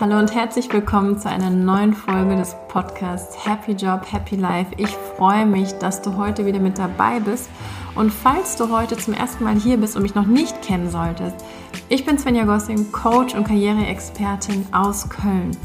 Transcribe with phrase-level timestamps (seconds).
[0.00, 4.72] Hallo und herzlich willkommen zu einer neuen Folge des Podcasts Happy Job, Happy Life.
[4.76, 7.48] Ich freue mich, dass du heute wieder mit dabei bist.
[7.94, 11.36] Und falls du heute zum ersten Mal hier bist und mich noch nicht kennen solltest,
[11.88, 15.56] ich bin Svenja Gossing, Coach und Karriereexpertin aus Köln.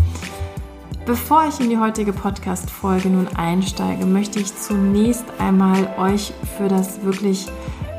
[1.08, 7.04] Bevor ich in die heutige Podcast-Folge nun einsteige, möchte ich zunächst einmal euch für das
[7.04, 7.48] wirklich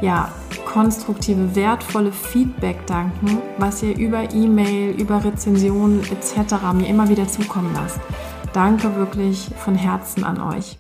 [0.00, 0.30] ja,
[0.71, 6.55] konstruktive, wertvolle Feedback danken, was ihr über E-Mail, über Rezensionen etc.
[6.74, 7.98] mir immer wieder zukommen lasst.
[8.52, 10.78] Danke wirklich von Herzen an euch.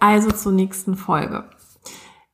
[0.00, 1.44] Also zur nächsten Folge.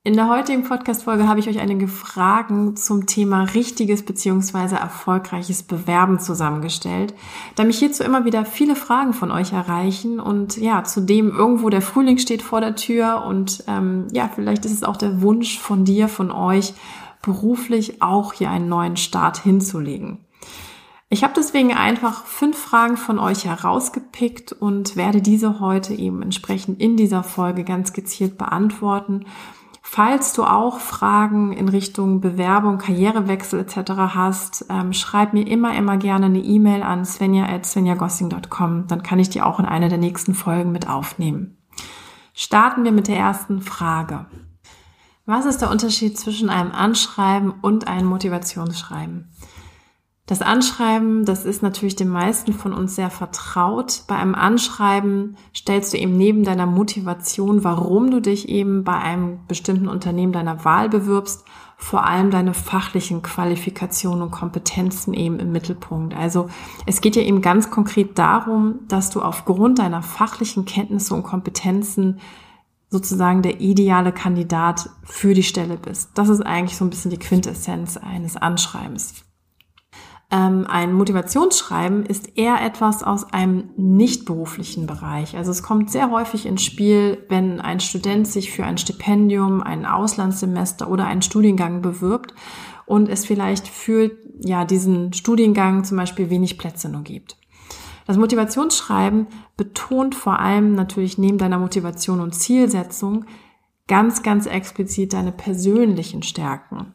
[0.07, 4.77] In der heutigen Podcast-Folge habe ich euch einige Fragen zum Thema richtiges bzw.
[4.77, 7.13] erfolgreiches Bewerben zusammengestellt,
[7.57, 11.83] da mich hierzu immer wieder viele Fragen von euch erreichen und ja, zudem irgendwo der
[11.83, 15.85] Frühling steht vor der Tür und ähm, ja, vielleicht ist es auch der Wunsch von
[15.85, 16.75] dir, von euch,
[17.21, 20.19] beruflich auch hier einen neuen Start hinzulegen.
[21.09, 26.81] Ich habe deswegen einfach fünf Fragen von euch herausgepickt und werde diese heute eben entsprechend
[26.81, 29.25] in dieser Folge ganz gezielt beantworten
[29.89, 33.93] Falls du auch Fragen in Richtung Bewerbung, Karrierewechsel etc.
[34.15, 38.89] hast, ähm, schreib mir immer, immer gerne eine E-Mail an svenja.svenjagossing.com.
[38.89, 41.57] Dann kann ich die auch in einer der nächsten Folgen mit aufnehmen.
[42.35, 44.27] Starten wir mit der ersten Frage.
[45.25, 49.31] Was ist der Unterschied zwischen einem Anschreiben und einem Motivationsschreiben?
[50.27, 54.03] Das Anschreiben, das ist natürlich den meisten von uns sehr vertraut.
[54.09, 59.39] Bei einem Anschreiben stellst du eben neben deiner Motivation, warum du dich eben bei einem
[59.47, 61.45] bestimmten Unternehmen deiner Wahl bewirbst,
[61.77, 66.17] vor allem deine fachlichen Qualifikationen und Kompetenzen eben im Mittelpunkt.
[66.17, 66.49] Also
[66.87, 72.19] es geht ja eben ganz konkret darum, dass du aufgrund deiner fachlichen Kenntnisse und Kompetenzen
[72.91, 76.11] sozusagen der ideale Kandidat für die Stelle bist.
[76.15, 79.26] Das ist eigentlich so ein bisschen die Quintessenz eines Anschreibens.
[80.31, 85.37] Ähm, ein Motivationsschreiben ist eher etwas aus einem nicht beruflichen Bereich.
[85.37, 89.87] Also es kommt sehr häufig ins Spiel, wenn ein Student sich für ein Stipendium, ein
[89.87, 92.35] Auslandssemester oder einen Studiengang bewirbt
[92.87, 97.37] und es vielleicht für ja, diesen Studiengang zum Beispiel wenig Plätze nur gibt.
[98.07, 103.27] Das Motivationsschreiben betont vor allem natürlich neben deiner Motivation und Zielsetzung
[103.89, 106.95] ganz, ganz explizit deine persönlichen Stärken.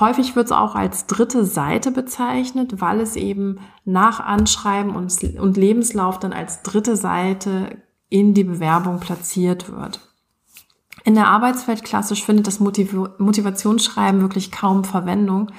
[0.00, 5.56] Häufig wird es auch als dritte Seite bezeichnet, weil es eben nach Anschreiben und, und
[5.56, 10.00] Lebenslauf dann als dritte Seite in die Bewerbung platziert wird.
[11.04, 15.52] In der Arbeitswelt klassisch findet das Motiv Motivationsschreiben wirklich kaum Verwendung,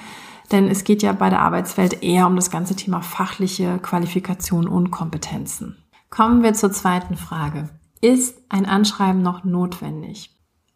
[0.52, 4.90] denn es geht ja bei der Arbeitswelt eher um das ganze Thema fachliche Qualifikation und
[4.90, 5.76] Kompetenzen.
[6.10, 7.70] Kommen wir zur zweiten Frage.
[8.00, 10.30] Ist ein Anschreiben noch notwendig?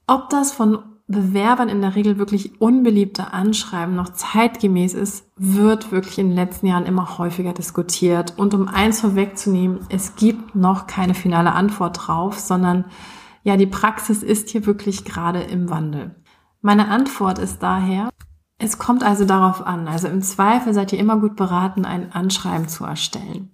[0.07, 0.79] Ob das von
[1.11, 6.67] Bewerbern in der Regel wirklich unbeliebte Anschreiben noch zeitgemäß ist, wird wirklich in den letzten
[6.67, 8.39] Jahren immer häufiger diskutiert.
[8.39, 12.85] Und um eins vorwegzunehmen, es gibt noch keine finale Antwort drauf, sondern
[13.43, 16.15] ja, die Praxis ist hier wirklich gerade im Wandel.
[16.61, 18.11] Meine Antwort ist daher,
[18.59, 19.89] es kommt also darauf an.
[19.89, 23.51] Also im Zweifel seid ihr immer gut beraten, ein Anschreiben zu erstellen.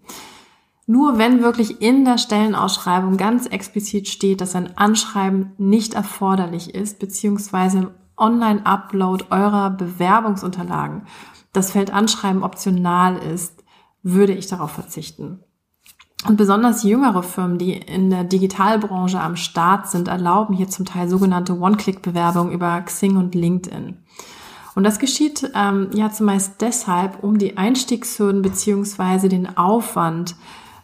[0.87, 7.01] Nur wenn wirklich in der Stellenausschreibung ganz explizit steht, dass ein Anschreiben nicht erforderlich ist,
[7.01, 11.03] beziehungsweise im Online-Upload eurer Bewerbungsunterlagen
[11.53, 13.65] das Feld Anschreiben optional ist,
[14.03, 15.41] würde ich darauf verzichten.
[16.27, 21.09] Und besonders jüngere Firmen, die in der Digitalbranche am Start sind, erlauben hier zum Teil
[21.09, 23.99] sogenannte One-Click-Bewerbungen über Xing und LinkedIn.
[24.75, 30.37] Und das geschieht ähm, ja zumeist deshalb, um die Einstiegshürden beziehungsweise den Aufwand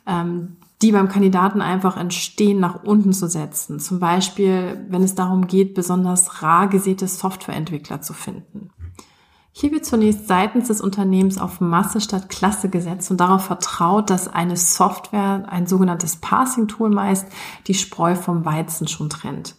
[0.07, 3.79] ähm, die beim Kandidaten einfach entstehen, nach unten zu setzen.
[3.79, 8.71] Zum Beispiel, wenn es darum geht, besonders rar gesäte Softwareentwickler zu finden.
[9.55, 14.27] Hier wird zunächst seitens des Unternehmens auf Masse statt Klasse gesetzt und darauf vertraut, dass
[14.27, 17.27] eine Software, ein sogenanntes Passing-Tool meist,
[17.67, 19.57] die Spreu vom Weizen schon trennt.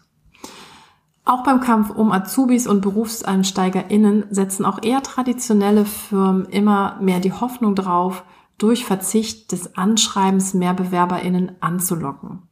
[1.25, 7.31] Auch beim Kampf um Azubis und BerufseinsteigerInnen setzen auch eher traditionelle Firmen immer mehr die
[7.31, 8.24] Hoffnung drauf,
[8.57, 12.44] durch Verzicht des Anschreibens mehr BewerberInnen anzulocken.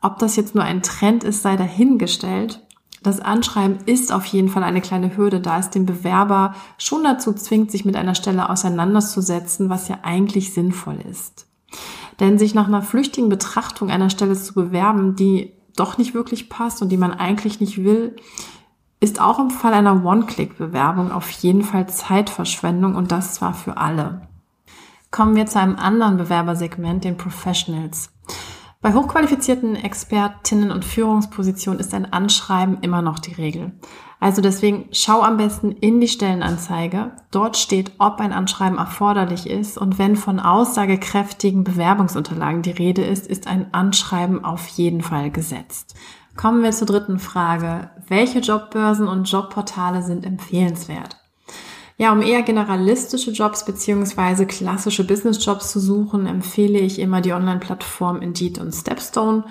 [0.00, 2.66] Ob das jetzt nur ein Trend ist, sei dahingestellt.
[3.02, 7.32] Das Anschreiben ist auf jeden Fall eine kleine Hürde, da es den Bewerber schon dazu
[7.32, 11.46] zwingt, sich mit einer Stelle auseinanderzusetzen, was ja eigentlich sinnvoll ist.
[12.20, 16.82] Denn sich nach einer flüchtigen Betrachtung einer Stelle zu bewerben, die doch nicht wirklich passt
[16.82, 18.14] und die man eigentlich nicht will,
[19.00, 24.28] ist auch im Fall einer One-Click-Bewerbung auf jeden Fall Zeitverschwendung und das zwar für alle.
[25.12, 28.10] Kommen wir zu einem anderen Bewerbersegment, den Professionals.
[28.80, 33.72] Bei hochqualifizierten Expertinnen und Führungspositionen ist ein Anschreiben immer noch die Regel.
[34.20, 37.12] Also deswegen schau am besten in die Stellenanzeige.
[37.30, 43.26] Dort steht, ob ein Anschreiben erforderlich ist und wenn von aussagekräftigen Bewerbungsunterlagen die Rede ist,
[43.26, 45.94] ist ein Anschreiben auf jeden Fall gesetzt.
[46.36, 47.90] Kommen wir zur dritten Frage.
[48.08, 51.21] Welche Jobbörsen und Jobportale sind empfehlenswert?
[51.98, 58.22] Ja, um eher generalistische Jobs beziehungsweise klassische Business-Jobs zu suchen, empfehle ich immer die Online-Plattform
[58.22, 59.44] Indeed und Stepstone.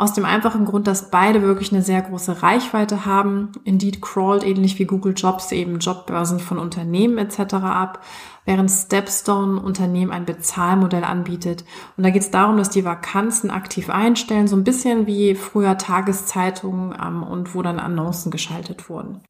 [0.00, 3.52] Aus dem einfachen Grund, dass beide wirklich eine sehr große Reichweite haben.
[3.64, 7.56] Indeed crawlt ähnlich wie Google Jobs eben Jobbörsen von Unternehmen etc.
[7.56, 8.02] ab,
[8.46, 11.66] während Stepstone Unternehmen ein Bezahlmodell anbietet.
[11.98, 15.76] Und da geht es darum, dass die Vakanzen aktiv einstellen, so ein bisschen wie früher
[15.76, 19.20] Tageszeitungen ähm, und wo dann Annoncen geschaltet wurden.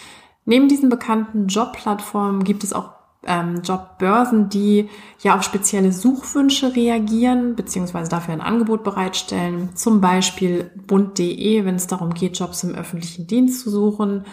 [0.45, 2.91] Neben diesen bekannten Jobplattformen gibt es auch
[3.27, 4.89] ähm, Jobbörsen, die
[5.21, 9.71] ja auf spezielle Suchwünsche reagieren, beziehungsweise dafür ein Angebot bereitstellen.
[9.77, 14.25] Zum Beispiel bund.de, wenn es darum geht, Jobs im öffentlichen Dienst zu suchen.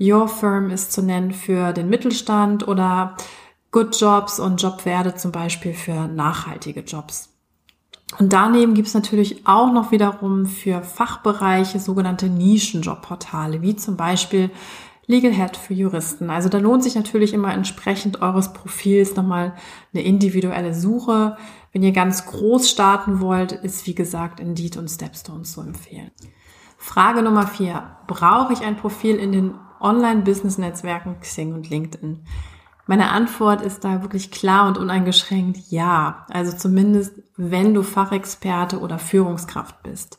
[0.00, 3.16] Your Firm ist zu nennen für den Mittelstand oder
[3.72, 7.34] Good Jobs und Jobwerde zum Beispiel für nachhaltige Jobs.
[8.18, 14.50] Und daneben gibt es natürlich auch noch wiederum für Fachbereiche sogenannte Nischenjobportale, wie zum Beispiel
[15.08, 16.28] Legal Head für Juristen.
[16.28, 19.54] Also da lohnt sich natürlich immer entsprechend eures Profils nochmal
[19.92, 21.38] eine individuelle Suche.
[21.72, 26.10] Wenn ihr ganz groß starten wollt, ist wie gesagt Indeed und Stepstone zu empfehlen.
[26.76, 27.96] Frage Nummer vier.
[28.06, 32.20] Brauche ich ein Profil in den Online-Business-Netzwerken Xing und LinkedIn?
[32.86, 36.26] Meine Antwort ist da wirklich klar und uneingeschränkt ja.
[36.28, 40.18] Also zumindest, wenn du Fachexperte oder Führungskraft bist.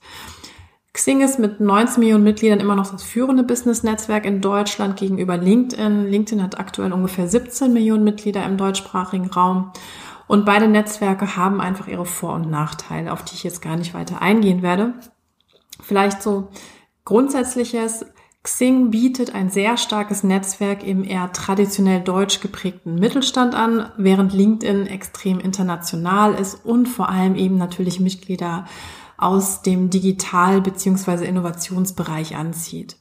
[0.99, 6.07] Xing ist mit 19 Millionen Mitgliedern immer noch das führende Business-Netzwerk in Deutschland gegenüber LinkedIn.
[6.07, 9.71] LinkedIn hat aktuell ungefähr 17 Millionen Mitglieder im deutschsprachigen Raum.
[10.27, 13.93] Und beide Netzwerke haben einfach ihre Vor- und Nachteile, auf die ich jetzt gar nicht
[13.93, 14.93] weiter eingehen werde.
[15.81, 16.49] Vielleicht so
[17.05, 18.05] grundsätzliches.
[18.43, 24.87] Xing bietet ein sehr starkes Netzwerk im eher traditionell deutsch geprägten Mittelstand an, während LinkedIn
[24.87, 28.65] extrem international ist und vor allem eben natürlich Mitglieder
[29.19, 31.25] aus dem Digital- bzw.
[31.25, 32.97] Innovationsbereich anzieht.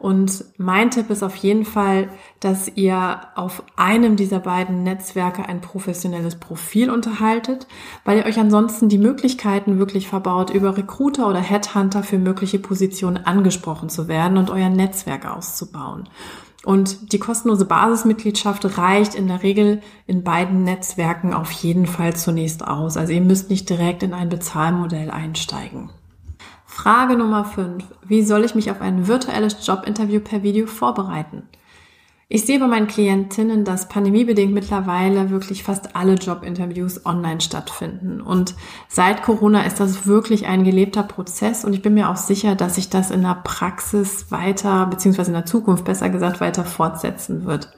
[0.00, 2.08] Und mein Tipp ist auf jeden Fall,
[2.40, 7.66] dass ihr auf einem dieser beiden Netzwerke ein professionelles Profil unterhaltet,
[8.06, 13.18] weil ihr euch ansonsten die Möglichkeiten wirklich verbaut, über Recruiter oder Headhunter für mögliche Positionen
[13.18, 16.08] angesprochen zu werden und euer Netzwerk auszubauen.
[16.64, 22.66] Und die kostenlose Basismitgliedschaft reicht in der Regel in beiden Netzwerken auf jeden Fall zunächst
[22.66, 22.96] aus.
[22.96, 25.90] Also ihr müsst nicht direkt in ein Bezahlmodell einsteigen.
[26.66, 27.84] Frage Nummer 5.
[28.06, 31.48] Wie soll ich mich auf ein virtuelles Jobinterview per Video vorbereiten?
[32.32, 38.20] Ich sehe bei meinen Klientinnen, dass pandemiebedingt mittlerweile wirklich fast alle Jobinterviews online stattfinden.
[38.20, 38.54] Und
[38.86, 42.76] seit Corona ist das wirklich ein gelebter Prozess und ich bin mir auch sicher, dass
[42.76, 47.76] sich das in der Praxis weiter, beziehungsweise in der Zukunft besser gesagt, weiter fortsetzen wird.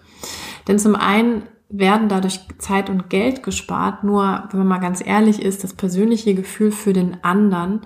[0.69, 5.40] Denn zum einen werden dadurch Zeit und Geld gespart, nur wenn man mal ganz ehrlich
[5.40, 7.81] ist, das persönliche Gefühl für den anderen,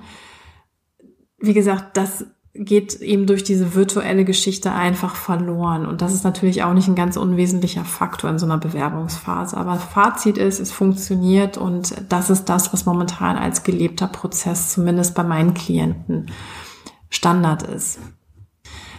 [1.39, 2.27] wie gesagt, das
[2.59, 5.87] geht eben durch diese virtuelle Geschichte einfach verloren.
[5.87, 9.57] Und das ist natürlich auch nicht ein ganz unwesentlicher Faktor in so einer Bewerbungsphase.
[9.57, 15.15] Aber Fazit ist, es funktioniert und das ist das, was momentan als gelebter Prozess zumindest
[15.15, 16.31] bei meinen Klienten
[17.11, 17.99] Standard ist.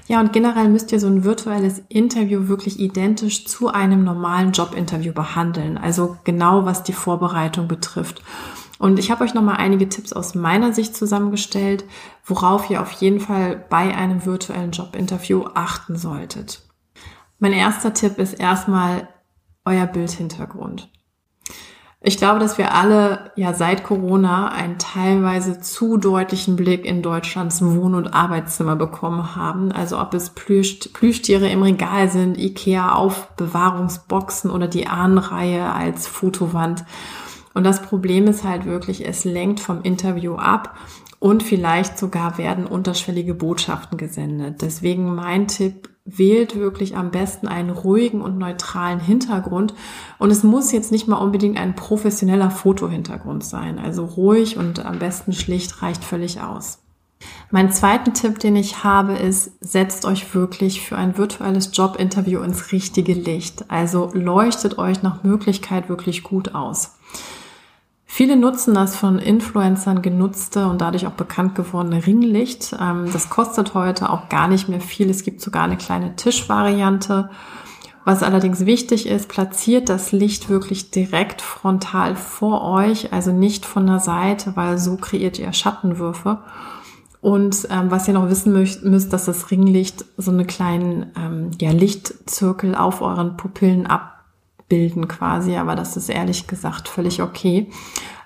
[0.08, 5.12] Ja, und generell müsst ihr so ein virtuelles Interview wirklich identisch zu einem normalen Jobinterview
[5.12, 5.78] behandeln.
[5.78, 8.22] Also genau was die Vorbereitung betrifft.
[8.80, 11.84] Und ich habe euch nochmal einige Tipps aus meiner Sicht zusammengestellt,
[12.24, 16.62] worauf ihr auf jeden Fall bei einem virtuellen Jobinterview achten solltet.
[17.40, 19.10] Mein erster Tipp ist erstmal
[19.66, 20.90] euer Bildhintergrund.
[22.00, 27.64] Ich glaube, dass wir alle ja seit Corona einen teilweise zu deutlichen Blick in Deutschlands
[27.64, 29.72] Wohn- und Arbeitszimmer bekommen haben.
[29.72, 36.86] Also ob es Plüsch, Plüschtiere im Regal sind, Ikea-Aufbewahrungsboxen oder die Ahnenreihe als Fotowand.
[37.56, 40.78] Und das Problem ist halt wirklich, es lenkt vom Interview ab
[41.18, 44.62] und vielleicht sogar werden unterschwellige Botschaften gesendet.
[44.62, 49.74] Deswegen mein Tipp, wählt wirklich am besten einen ruhigen und neutralen Hintergrund.
[50.18, 53.78] Und es muss jetzt nicht mal unbedingt ein professioneller Fotohintergrund sein.
[53.78, 56.80] Also ruhig und am besten schlicht reicht völlig aus.
[57.50, 62.72] Mein zweiten Tipp, den ich habe, ist, setzt euch wirklich für ein virtuelles Jobinterview ins
[62.72, 63.66] richtige Licht.
[63.70, 66.97] Also leuchtet euch nach Möglichkeit wirklich gut aus.
[68.18, 72.76] Viele nutzen das von Influencern genutzte und dadurch auch bekannt gewordene Ringlicht.
[72.82, 75.12] Ähm, das kostet heute auch gar nicht mehr viel.
[75.12, 77.30] Es gibt sogar eine kleine Tischvariante.
[78.06, 83.86] Was allerdings wichtig ist, platziert das Licht wirklich direkt frontal vor euch, also nicht von
[83.86, 86.40] der Seite, weil so kreiert ihr Schattenwürfe.
[87.22, 91.70] Und ähm, was ihr noch wissen müsst, dass das Ringlicht so eine kleinen ähm, ja,
[91.70, 93.86] Lichtzirkel auf euren Pupillen
[94.68, 97.70] abbilden quasi, aber das ist ehrlich gesagt völlig okay.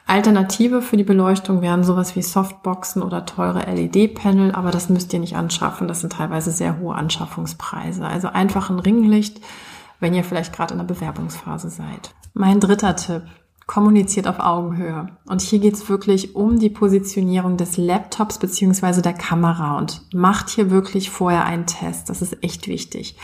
[0.08, 5.20] Alternative für die Beleuchtung wären sowas wie Softboxen oder teure LED-Panel, aber das müsst ihr
[5.20, 5.88] nicht anschaffen.
[5.88, 8.06] Das sind teilweise sehr hohe Anschaffungspreise.
[8.06, 9.40] Also einfach ein Ringlicht
[10.02, 12.14] wenn ihr vielleicht gerade in der Bewerbungsphase seid.
[12.34, 13.24] Mein dritter Tipp.
[13.68, 15.08] Kommuniziert auf Augenhöhe.
[15.28, 20.72] Und hier geht's wirklich um die Positionierung des Laptops beziehungsweise der Kamera und macht hier
[20.72, 22.10] wirklich vorher einen Test.
[22.10, 23.16] Das ist echt wichtig.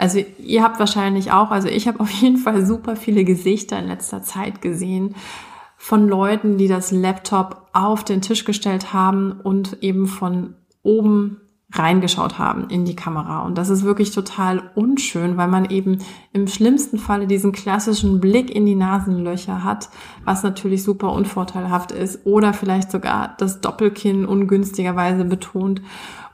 [0.00, 3.88] Also ihr habt wahrscheinlich auch, also ich habe auf jeden Fall super viele Gesichter in
[3.88, 5.14] letzter Zeit gesehen
[5.76, 11.40] von Leuten, die das Laptop auf den Tisch gestellt haben und eben von oben
[11.72, 13.42] reingeschaut haben in die Kamera.
[13.42, 15.98] Und das ist wirklich total unschön, weil man eben
[16.32, 19.88] im schlimmsten Falle diesen klassischen Blick in die Nasenlöcher hat,
[20.24, 25.80] was natürlich super unvorteilhaft ist oder vielleicht sogar das Doppelkinn ungünstigerweise betont.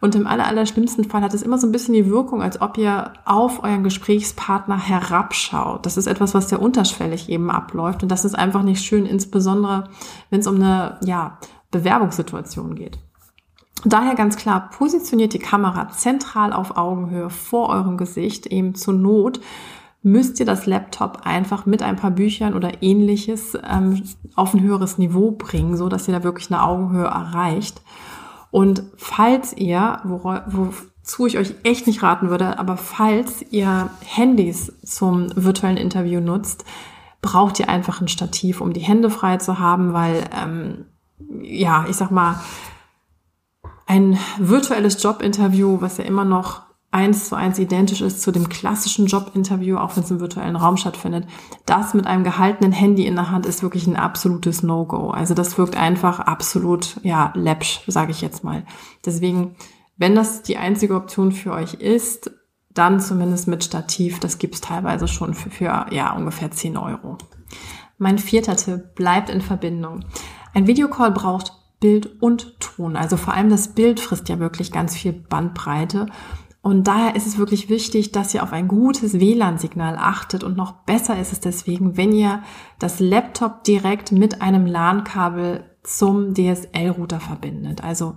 [0.00, 2.60] Und im aller, aller schlimmsten Fall hat es immer so ein bisschen die Wirkung, als
[2.60, 5.86] ob ihr auf euren Gesprächspartner herabschaut.
[5.86, 8.02] Das ist etwas, was sehr unterschwellig eben abläuft.
[8.02, 9.88] Und das ist einfach nicht schön, insbesondere
[10.30, 11.38] wenn es um eine, ja,
[11.70, 12.98] Bewerbungssituation geht.
[13.84, 19.40] Daher ganz klar, positioniert die Kamera zentral auf Augenhöhe vor eurem Gesicht, eben zur Not
[20.06, 24.04] müsst ihr das Laptop einfach mit ein paar Büchern oder ähnliches ähm,
[24.36, 27.82] auf ein höheres Niveau bringen, so dass ihr da wirklich eine Augenhöhe erreicht.
[28.52, 34.72] Und falls ihr, wo, wozu ich euch echt nicht raten würde, aber falls ihr Handys
[34.84, 36.64] zum virtuellen Interview nutzt,
[37.20, 40.84] braucht ihr einfach ein Stativ, um die Hände frei zu haben, weil ähm,
[41.42, 42.40] ja, ich sag mal,
[43.86, 49.06] ein virtuelles Jobinterview, was ja immer noch eins zu eins identisch ist zu dem klassischen
[49.06, 51.26] Jobinterview, auch wenn es im virtuellen Raum stattfindet,
[51.66, 55.10] das mit einem gehaltenen Handy in der Hand ist wirklich ein absolutes No-Go.
[55.10, 58.64] Also das wirkt einfach absolut, ja, läppsch, sage ich jetzt mal.
[59.04, 59.56] Deswegen,
[59.96, 62.30] wenn das die einzige Option für euch ist,
[62.72, 64.20] dann zumindest mit Stativ.
[64.20, 67.18] Das gibt's teilweise schon für, für ja, ungefähr 10 Euro.
[67.98, 70.04] Mein vierter Tipp, bleibt in Verbindung.
[70.54, 71.52] Ein Videocall braucht
[71.86, 72.96] Bild und Ton.
[72.96, 76.06] Also vor allem das Bild frisst ja wirklich ganz viel Bandbreite.
[76.60, 80.42] Und daher ist es wirklich wichtig, dass ihr auf ein gutes WLAN-Signal achtet.
[80.42, 82.42] Und noch besser ist es deswegen, wenn ihr
[82.80, 87.84] das Laptop direkt mit einem LAN-Kabel zum DSL-Router verbindet.
[87.84, 88.16] Also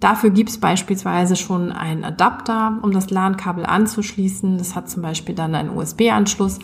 [0.00, 4.58] dafür gibt es beispielsweise schon einen Adapter, um das LAN-Kabel anzuschließen.
[4.58, 6.58] Das hat zum Beispiel dann einen USB-Anschluss.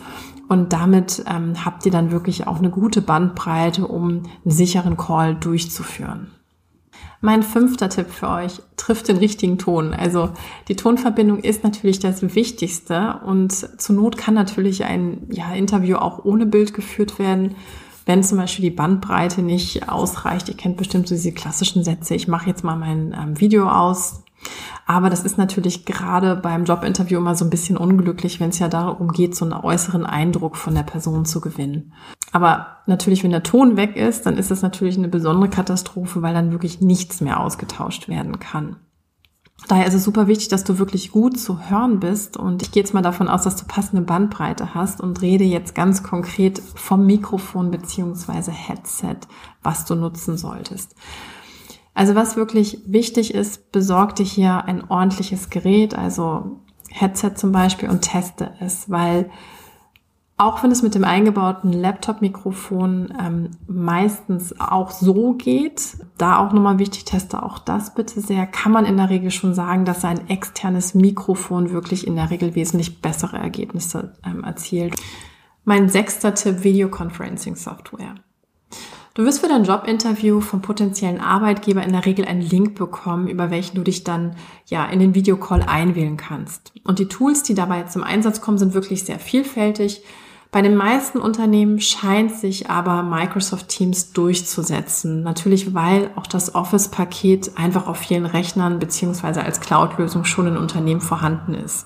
[0.49, 5.35] Und damit ähm, habt ihr dann wirklich auch eine gute Bandbreite, um einen sicheren Call
[5.35, 6.27] durchzuführen.
[7.23, 9.93] Mein fünfter Tipp für euch, trifft den richtigen Ton.
[9.93, 10.31] Also
[10.67, 16.25] die Tonverbindung ist natürlich das Wichtigste und zur Not kann natürlich ein ja, Interview auch
[16.25, 17.55] ohne Bild geführt werden,
[18.07, 20.49] wenn zum Beispiel die Bandbreite nicht ausreicht.
[20.49, 24.23] Ihr kennt bestimmt so diese klassischen Sätze, ich mache jetzt mal mein ähm, Video aus,
[24.85, 28.67] aber das ist natürlich gerade beim Jobinterview immer so ein bisschen unglücklich, wenn es ja
[28.67, 31.93] darum geht, so einen äußeren Eindruck von der Person zu gewinnen.
[32.31, 36.33] Aber natürlich, wenn der Ton weg ist, dann ist das natürlich eine besondere Katastrophe, weil
[36.33, 38.77] dann wirklich nichts mehr ausgetauscht werden kann.
[39.67, 42.35] Daher ist es super wichtig, dass du wirklich gut zu hören bist.
[42.35, 45.75] Und ich gehe jetzt mal davon aus, dass du passende Bandbreite hast und rede jetzt
[45.75, 49.17] ganz konkret vom Mikrofon beziehungsweise Headset,
[49.61, 50.95] was du nutzen solltest.
[51.93, 57.89] Also was wirklich wichtig ist, besorg dir hier ein ordentliches Gerät, also Headset zum Beispiel
[57.89, 59.29] und teste es, weil
[60.41, 66.79] auch wenn es mit dem eingebauten Laptop-Mikrofon ähm, meistens auch so geht, da auch nochmal
[66.79, 70.29] wichtig, teste auch das bitte sehr, kann man in der Regel schon sagen, dass ein
[70.29, 74.95] externes Mikrofon wirklich in der Regel wesentlich bessere Ergebnisse ähm, erzielt.
[75.63, 78.15] Mein sechster Tipp, Videoconferencing Software.
[79.13, 83.51] Du wirst für dein Jobinterview vom potenziellen Arbeitgeber in der Regel einen Link bekommen, über
[83.51, 84.37] welchen du dich dann
[84.67, 86.71] ja in den Videocall einwählen kannst.
[86.85, 90.01] Und die Tools, die dabei zum Einsatz kommen, sind wirklich sehr vielfältig.
[90.49, 95.23] Bei den meisten Unternehmen scheint sich aber Microsoft Teams durchzusetzen.
[95.23, 101.01] Natürlich, weil auch das Office-Paket einfach auf vielen Rechnern beziehungsweise als Cloud-Lösung schon in Unternehmen
[101.01, 101.85] vorhanden ist.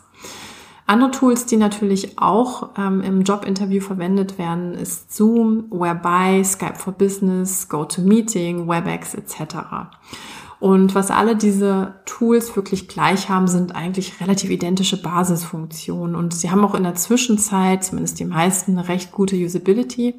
[0.88, 6.94] Andere Tools, die natürlich auch ähm, im Jobinterview verwendet werden, ist Zoom, Whereby, Skype for
[6.94, 9.56] Business, GoToMeeting, WebEx etc.
[10.60, 16.16] Und was alle diese Tools wirklich gleich haben, sind eigentlich relativ identische Basisfunktionen.
[16.16, 20.16] Und sie haben auch in der Zwischenzeit, zumindest die meisten, eine recht gute Usability.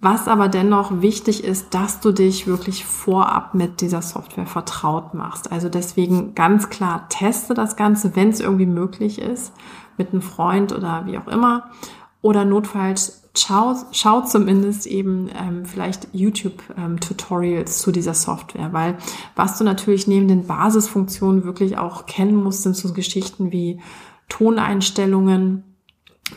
[0.00, 5.50] Was aber dennoch wichtig ist, dass du dich wirklich vorab mit dieser Software vertraut machst.
[5.50, 9.52] Also deswegen ganz klar teste das Ganze, wenn es irgendwie möglich ist.
[9.98, 11.70] mit einem Freund oder wie auch immer.
[12.20, 18.98] Oder notfalls schau, schau zumindest eben ähm, vielleicht YouTube-Tutorials ähm, zu dieser Software, weil
[19.34, 23.80] was du natürlich neben den Basisfunktionen wirklich auch kennen musst, sind so Geschichten wie
[24.28, 25.64] Toneinstellungen,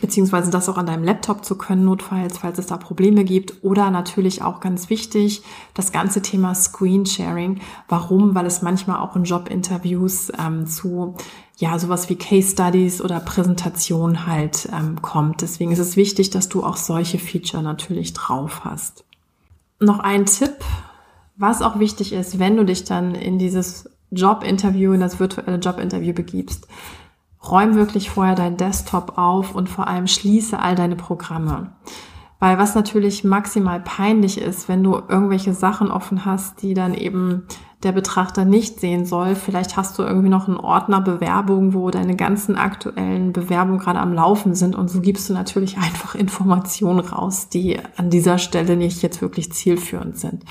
[0.00, 3.64] beziehungsweise das auch an deinem Laptop zu können, notfalls, falls es da Probleme gibt.
[3.64, 5.42] Oder natürlich auch ganz wichtig,
[5.74, 7.60] das ganze Thema Screensharing.
[7.88, 8.34] Warum?
[8.34, 11.14] Weil es manchmal auch in Jobinterviews ähm, zu
[11.56, 15.42] ja sowas wie Case Studies oder Präsentationen halt ähm, kommt.
[15.42, 19.04] Deswegen ist es wichtig, dass du auch solche Feature natürlich drauf hast.
[19.78, 20.56] Noch ein Tipp,
[21.36, 26.14] was auch wichtig ist, wenn du dich dann in dieses Jobinterview, in das virtuelle Jobinterview
[26.14, 26.66] begibst
[27.48, 31.72] räum wirklich vorher dein Desktop auf und vor allem schließe all deine Programme.
[32.38, 37.46] Weil was natürlich maximal peinlich ist, wenn du irgendwelche Sachen offen hast, die dann eben
[37.82, 39.34] der Betrachter nicht sehen soll.
[39.34, 44.12] Vielleicht hast du irgendwie noch einen Ordner Bewerbung, wo deine ganzen aktuellen Bewerbungen gerade am
[44.12, 49.02] Laufen sind und so gibst du natürlich einfach Informationen raus, die an dieser Stelle nicht
[49.02, 50.44] jetzt wirklich zielführend sind.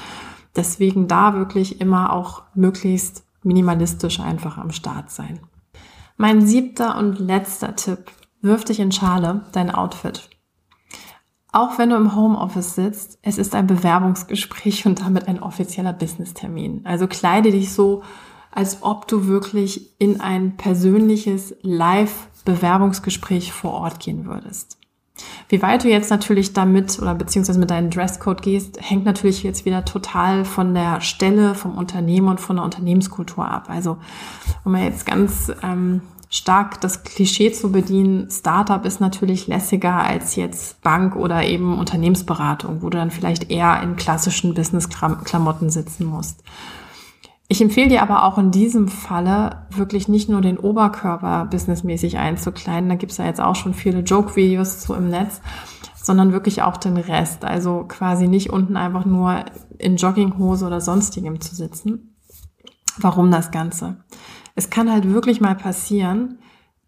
[0.55, 5.39] Deswegen da wirklich immer auch möglichst minimalistisch einfach am Start sein.
[6.21, 8.11] Mein siebter und letzter Tipp.
[8.41, 10.29] Wirf dich in Schale, dein Outfit.
[11.53, 16.81] Auch wenn du im Homeoffice sitzt, es ist ein Bewerbungsgespräch und damit ein offizieller Business-Termin.
[16.83, 18.03] Also kleide dich so,
[18.51, 24.77] als ob du wirklich in ein persönliches Live-Bewerbungsgespräch vor Ort gehen würdest.
[25.47, 29.65] Wie weit du jetzt natürlich damit oder beziehungsweise mit deinem Dresscode gehst, hängt natürlich jetzt
[29.65, 33.65] wieder total von der Stelle, vom Unternehmen und von der Unternehmenskultur ab.
[33.69, 33.97] Also
[34.63, 40.35] um mal jetzt ganz ähm, stark das Klischee zu bedienen, Startup ist natürlich lässiger als
[40.35, 46.43] jetzt Bank oder eben Unternehmensberatung, wo du dann vielleicht eher in klassischen Business-Klamotten sitzen musst.
[47.51, 52.89] Ich empfehle dir aber auch in diesem Falle wirklich nicht nur den Oberkörper businessmäßig einzukleiden,
[52.89, 55.41] da gibt's ja jetzt auch schon viele Joke-Videos zu im Netz,
[55.95, 57.45] sondern wirklich auch den Rest.
[57.45, 59.45] Also quasi nicht unten einfach nur
[59.79, 62.15] in Jogginghose oder sonstigem zu sitzen.
[62.97, 63.97] Warum das Ganze?
[64.53, 66.37] Es kann halt wirklich mal passieren,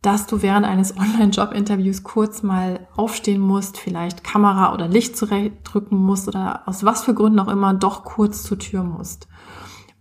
[0.04, 6.28] dass du während eines Online-Job-Interviews kurz mal aufstehen musst, vielleicht Kamera oder Licht zurückdrücken musst
[6.28, 9.28] oder aus was für Gründen auch immer doch kurz zur Tür musst.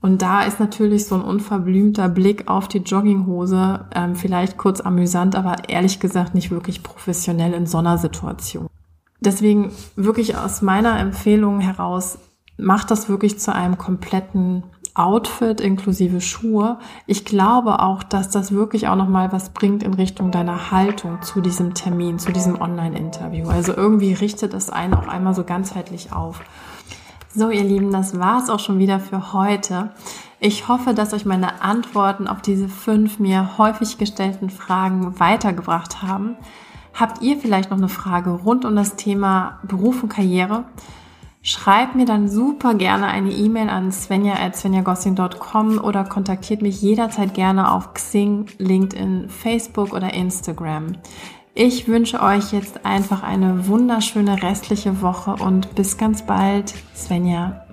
[0.03, 5.37] Und da ist natürlich so ein unverblümter Blick auf die Jogginghose ähm, vielleicht kurz amüsant,
[5.37, 8.67] aber ehrlich gesagt nicht wirklich professionell in so einer Situation.
[9.21, 12.19] Deswegen wirklich aus meiner Empfehlung heraus,
[12.57, 14.63] mach das wirklich zu einem kompletten
[14.95, 16.79] Outfit inklusive Schuhe.
[17.07, 21.23] Ich glaube auch, dass das wirklich auch noch mal was bringt in Richtung deiner Haltung
[21.23, 23.49] zu diesem Termin, zu diesem Online-Interview.
[23.49, 26.41] Also irgendwie richtet es einen auch einmal so ganzheitlich auf.
[27.33, 29.91] So, ihr Lieben, das war's auch schon wieder für heute.
[30.41, 36.37] Ich hoffe, dass euch meine Antworten auf diese fünf mir häufig gestellten Fragen weitergebracht haben.
[36.93, 40.65] Habt ihr vielleicht noch eine Frage rund um das Thema Beruf und Karriere?
[41.43, 47.95] Schreibt mir dann super gerne eine E-Mail an svenja.svenjagossing.com oder kontaktiert mich jederzeit gerne auf
[47.95, 50.97] Xing, LinkedIn, Facebook oder Instagram.
[51.63, 57.67] Ich wünsche euch jetzt einfach eine wunderschöne restliche Woche und bis ganz bald, Svenja.